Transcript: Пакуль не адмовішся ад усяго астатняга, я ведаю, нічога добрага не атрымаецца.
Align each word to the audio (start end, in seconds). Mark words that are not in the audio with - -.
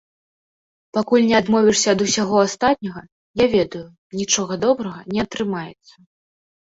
Пакуль 0.97 1.25
не 1.31 1.35
адмовішся 1.41 1.87
ад 1.97 2.01
усяго 2.07 2.35
астатняга, 2.45 3.03
я 3.45 3.47
ведаю, 3.59 3.85
нічога 4.23 4.53
добрага 4.65 4.99
не 5.15 5.19
атрымаецца. 5.29 5.93